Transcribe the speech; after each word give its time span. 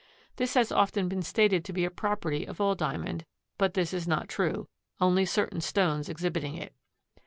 This 0.37 0.55
has 0.55 0.71
often 0.71 1.07
been 1.07 1.21
stated 1.21 1.63
to 1.63 1.71
be 1.73 1.85
a 1.85 1.91
property 1.91 2.43
of 2.43 2.59
all 2.59 2.73
Diamond, 2.73 3.23
but 3.59 3.75
this 3.75 3.93
is 3.93 4.07
not 4.07 4.27
true, 4.27 4.67
only 4.99 5.25
certain 5.27 5.61
stones 5.61 6.09
exhibiting 6.09 6.55
it. 6.55 6.73